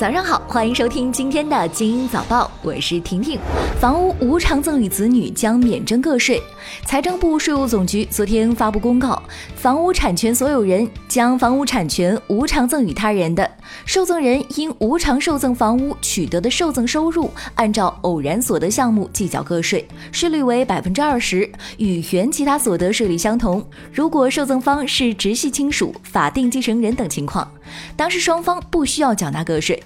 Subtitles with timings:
[0.00, 3.38] 早上好，欢迎收听今天的精英早报，我是婷婷。
[3.78, 6.42] 房屋无偿赠与子女将免征个税。
[6.86, 9.22] 财政部、税务总局昨天发布公告，
[9.54, 13.50] 房屋产权所有人将房屋产权无偿赠与他人的，
[13.84, 21.46] 受赠人因无偿受赠房屋取得的受赠收入，按照偶然所得项目计缴个税，税率为百分之二十，
[21.76, 23.62] 与原其他所得税率相同。
[23.92, 27.46] 如果受赠方是直系亲属、法定继承人等情况，
[27.94, 29.78] 当事双方不需要缴纳个税。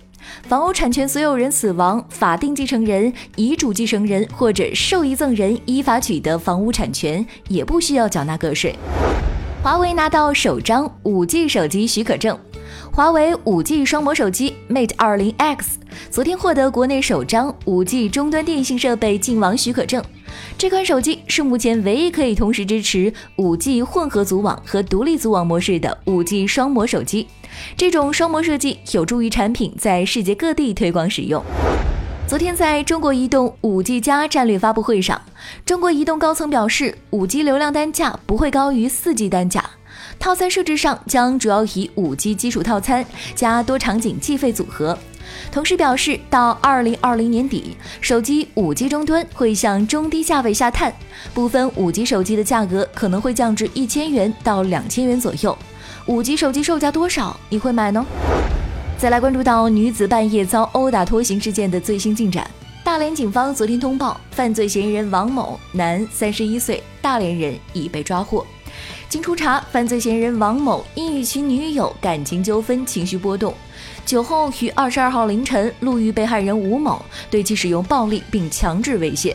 [0.49, 8.75] 房屋产权所有人死亡，法定继承人、遗嘱继承人或者受益赠人依法取得房屋产权，也不需要缴纳个税。
[9.63, 12.39] 华为拿到首张 5G 手机许可证，
[12.93, 15.61] 华为 5G 双模手机 Mate 20X
[16.11, 20.05] 昨天获得国内首张 5G 终端电信设备进网许可证。
[20.57, 27.27] 这款手机是目前唯一可以同时支持 5G 混合组网和独立组网模式的 5G 双模手机。
[27.77, 31.43] 这种双模设计有助于产品在世界各地推广使用。
[32.27, 35.21] 昨天在中国移动 5G 加战略发布会上，
[35.67, 39.69] 中国移动高层表示，5G 流量单价不会高于 4G 单价，
[40.19, 44.97] 套餐设置上将主要以 5G 基础套餐加多场景计费组合。
[45.51, 50.93] 同时表示，到2020年底，手机 5G 终端会向中低价位下探，
[51.33, 55.57] 部分 5G 手机的价格可能会降至一千元到两千元左右。
[56.07, 57.39] 五 G 手机售价多少？
[57.49, 58.05] 你会买呢？
[58.99, 62.49] 再来关注到女子半夜遭殴打拖行事件的最新进展。
[62.85, 68.47] 大连警方昨天通报，犯罪嫌疑人王某，男，三十一岁，大连人，已被抓获。
[69.15, 73.55] 经初查，犯罪嫌疑人王某因与其女友感情纠纷，情绪波动，
[74.05, 79.33] 酒后于二十二号凌晨路遇被害人吴某，对其使用暴力并强制猥亵。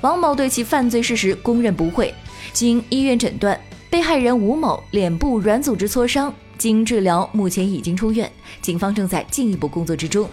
[0.00, 2.14] 王某对其犯罪事实供认不讳。
[2.54, 3.60] 经医院诊断。
[3.90, 8.30] 被害人吴某脸部软组织挫伤，经治疗，目前已经出院。
[8.62, 10.26] 警方正在进一步工作之中。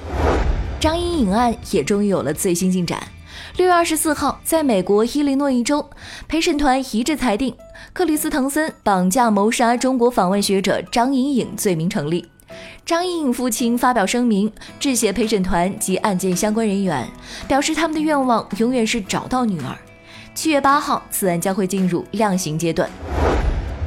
[0.79, 3.05] 张颖颖案也终于有了最新进展。
[3.55, 5.89] 六月二十四号，在美国伊利诺伊州，
[6.27, 7.55] 陪审团一致裁定
[7.93, 12.27] 克里斯滕森绑架谋杀中国访问学者张颖颖罪名成立。
[12.85, 17.07] 张颖颖父亲发表声明，致谢陪审团及案件相关人员，
[17.47, 19.75] 表示他们的愿望永远是找到女儿。
[20.33, 22.89] 七月八号，此案将会进入量刑阶段。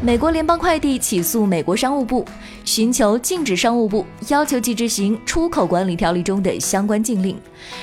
[0.02, 2.24] 美国联邦快递起诉美国商务部，
[2.64, 7.38] 寻求禁止商务部要求其执行出口管理条例中的相关禁令。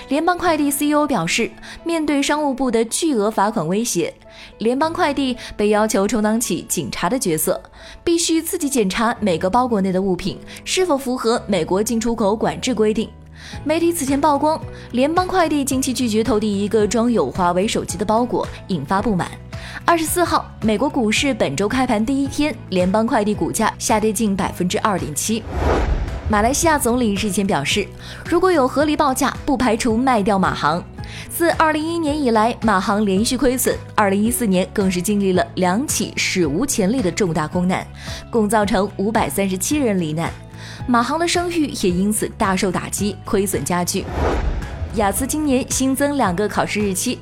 [0.10, 1.52] 联邦快递 CEO 表示，
[1.84, 4.12] 面对商务部的巨额罚款威胁，
[4.58, 7.62] 联邦快递被要求充当起警察的角色，
[8.04, 13.08] 必须自己检查每个包裹内的物品是否符合美国进出口管制规定。
[13.64, 14.60] 媒体此前曝光，
[14.92, 19.30] 联邦快递近期拒绝投递一个装有华为手机的包裹，引发不满。
[19.90, 25.42] 二十四号，美国股市本周开盘第一天，联邦快递股价下跌近百分之二点七。
[26.30, 27.88] 马来西亚总理日前表示，
[28.25, 30.84] 如果有合理报价，不排除卖掉马航。
[31.30, 37.88] 自二零一一年以来，马航连续亏损，二零一四年更是经历了两起史无前例的重大空难，
[38.30, 40.30] 共造成五百三十七人罹难，
[40.86, 44.04] 马航的声誉也因此大受打击，亏损加剧。
[44.97, 47.19] 雅思今年新增两个考试日期。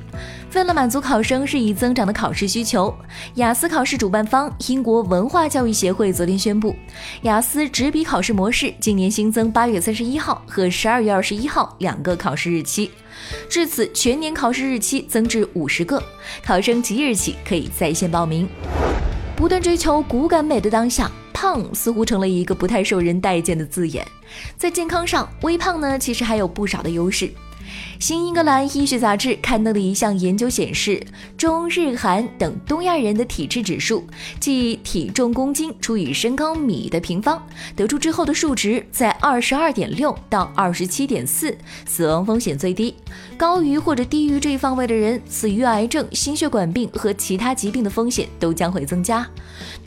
[0.54, 2.94] 为了满足考生日益增长的考试需求，
[3.34, 6.74] 雅思考试主办方英国文化教育协会昨天宣布，
[7.22, 12.90] 雅思纸笔考试模式今年新增八月三十一号和十二月二十一号两个考试日期，
[13.50, 16.02] 至此全年考试日期增至五十个，
[16.42, 18.48] 考生即日起可以在线报名。
[19.36, 24.02] 不断追求骨感美的当下，胖似乎成了一个不太受人待见的字眼。
[24.56, 27.30] 在健康上，微胖呢其实还有不少的优势。
[27.98, 31.02] 新英格兰医学杂志刊登的一项研究显示，
[31.36, 34.06] 中日韩等东亚人的体质指数，
[34.38, 37.42] 即体重公斤除以身高米的平方，
[37.74, 42.94] 得出之后的数值在二十二点六到二十七点四，死亡风险最低。
[43.36, 49.26] 高于或者低于这一方位的人，死于癌症、心血管病和其他疾病的风险都将会增加。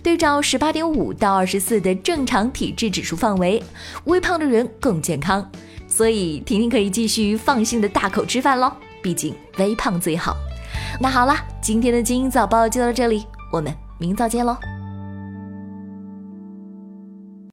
[0.02, 3.62] 对照十八点五到二十四的正常体质指数范围，
[4.06, 5.47] 微胖的人更健康。
[5.90, 8.72] 所以婷婷可以继续放心的大口吃饭喽，
[9.02, 10.36] 毕竟微胖最好。
[11.02, 14.78] 那好啦，今天的精英早报就到这里，我们明早见喽。